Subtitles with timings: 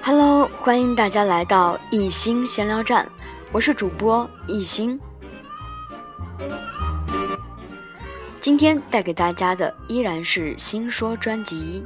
[0.00, 3.08] Hello，欢迎大家来到一心闲聊站，
[3.50, 4.98] 我是主播一心。
[8.40, 11.84] 今天带给大家的依然是新说专辑。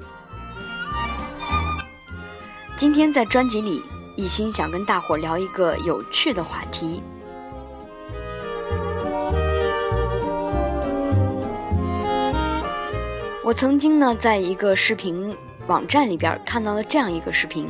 [2.76, 3.82] 今天在专辑里，
[4.14, 7.02] 一心想跟大伙聊一个有趣的话题。
[13.44, 17.68] 我曾经呢，在一个视频网站里边看到了这样一个视频，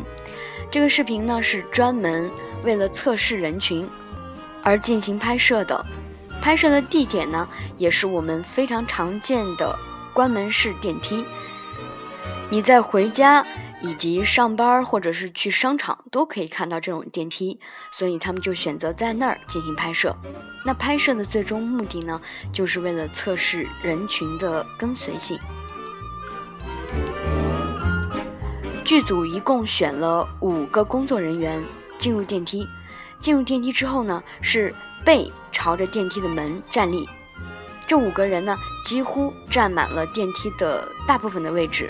[0.70, 2.30] 这个视频呢是专门
[2.62, 3.88] 为了测试人群
[4.62, 5.84] 而进行拍摄的。
[6.42, 9.74] 拍摄的地点呢，也是我们非常常见的
[10.12, 11.24] 关门式电梯。
[12.50, 13.46] 你在回家
[13.80, 17.58] 以及上班或者是去商场都可以看到这种电梯，
[17.91, 20.14] 所以他们就选择在那儿进行拍摄。
[20.66, 22.20] 那拍摄的最终目的呢，
[22.52, 25.38] 就是为了测试人群的跟随性。
[28.84, 31.62] 剧组一共选了五个工作人员
[31.98, 32.66] 进入电梯。
[33.20, 37.06] 进入电梯之后呢，是背朝着电梯的门站立。
[37.86, 41.88] 这五个人呢，几乎占满了电梯的大部分的位置，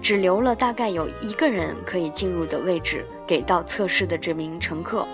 [0.00, 5.06] 只留了大概有一个人可以进入的位置给到测试的这名乘客。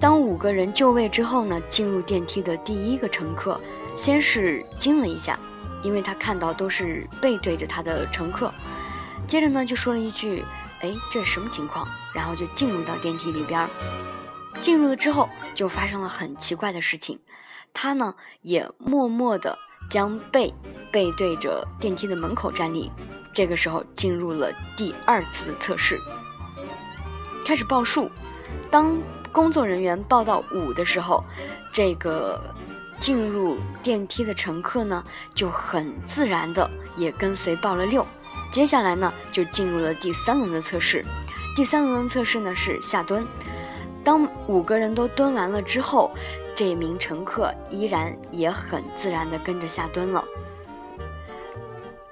[0.00, 3.60] 当五个人就位之后呢，进入电梯的第一个乘客
[3.96, 5.38] 先是惊了一下，
[5.86, 8.52] 因为他看到都是背对着他的乘客，
[9.28, 10.44] 接着呢就说了一句。
[10.82, 11.88] 哎，这什么情况？
[12.12, 13.66] 然后就进入到电梯里边。
[14.60, 17.18] 进入了之后，就发生了很奇怪的事情。
[17.72, 19.56] 他呢，也默默地
[19.88, 20.52] 将背
[20.92, 22.90] 背对着电梯的门口站立。
[23.32, 25.98] 这个时候，进入了第二次的测试，
[27.46, 28.10] 开始报数。
[28.70, 28.98] 当
[29.32, 31.24] 工作人员报到五的时候，
[31.72, 32.54] 这个
[32.98, 38.06] 进入电梯的乘客呢，就很自然的也跟随报了六。
[38.52, 41.04] 接下来呢，就进入了第三轮的测试。
[41.54, 43.26] 第三轮的测试呢是下蹲。
[44.04, 46.10] 当五个人都蹲完了之后，
[46.54, 50.24] 这名乘客依然也很自然地跟着下蹲了。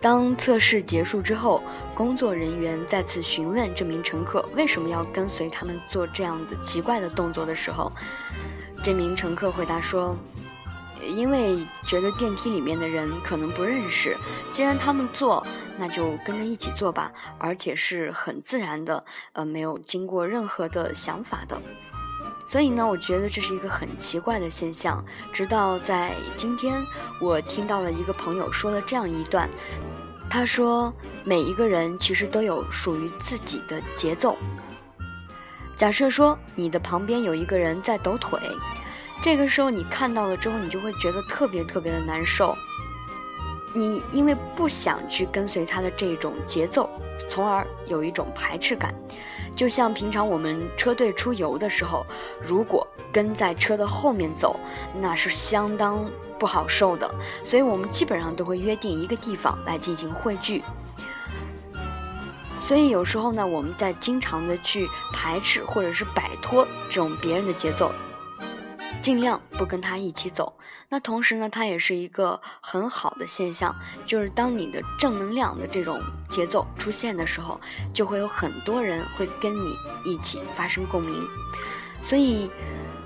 [0.00, 1.62] 当测试结束之后，
[1.94, 7.90] 工作人员再次询问这名乘客为什么要跟随他们做这样的奇怪的动作的时候，
[8.82, 10.14] 这名乘客回答说。
[11.06, 14.16] 因为觉得电梯里面的人可能不认识，
[14.52, 21.60] 既然他们坐，那就跟着一起坐吧，而且是很自然的，呃，没有经过任何的想法的。
[22.46, 25.04] 所以呢，我觉得这是一个很奇怪的现象。
[25.32, 26.74] 直到在今天，
[27.20, 29.48] 我听到了一个朋友说了这样一段，
[30.28, 30.92] 他说
[31.24, 34.36] 每一个人其实都有属于自己的节奏。
[35.76, 38.38] 假设说你的旁边有一个人在抖腿。
[39.24, 42.54] 这个时候你看到了之后，你就会觉得特别特别的难受。
[43.72, 46.90] 你因为不想去跟随他的这种节奏，
[47.30, 48.94] 从而有一种排斥感。
[49.56, 52.04] 就像平常我们车队出游的时候，
[52.38, 54.60] 如果跟在车的后面走，
[55.00, 56.04] 那是相当
[56.38, 57.10] 不好受的。
[57.42, 60.62] 所以我们基本上都会约定一个地方来进行汇聚。
[62.60, 67.90] 所以有时候呢，我们在经常的去排斥或者是摆脱这种别人的节奏。
[69.04, 70.56] 尽量不跟他一起走。
[70.88, 73.76] 那同时呢，它也是一个很好的现象，
[74.06, 76.00] 就是当你的正能量的这种
[76.30, 77.60] 节奏出现的时候，
[77.92, 79.76] 就会有很多人会跟你
[80.06, 81.22] 一起发生共鸣。
[82.02, 82.50] 所以，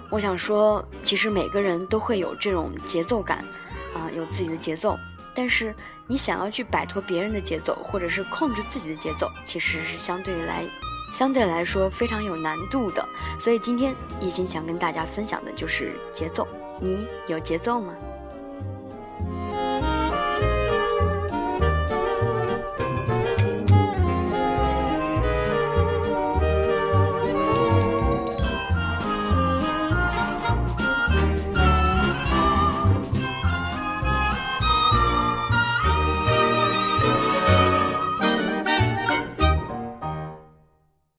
[0.09, 3.45] 我想说，其实每个人都会有这种节奏感，
[3.93, 4.97] 啊，有自己的节奏。
[5.35, 5.75] 但是，
[6.07, 10.63] 你想要去摆脱别人的节奏，或者是控制自己的节奏，其实是相对来。
[11.13, 13.07] 相对来说非常有难度的，
[13.39, 16.47] 所以今天一心想跟大家分享的就是节奏。
[16.81, 17.95] 你有节奏吗？